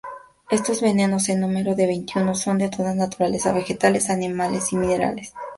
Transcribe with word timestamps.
Estos 0.49 0.81
venenos, 0.81 1.29
en 1.29 1.41
número 1.41 1.75
de 1.75 1.85
veintiuno, 1.85 2.33
son 2.33 2.57
de 2.57 2.69
toda 2.69 2.95
naturaleza, 2.95 3.53
vegetales, 3.53 4.09
animales 4.09 4.73
y 4.73 4.77
minerales. 4.77 5.31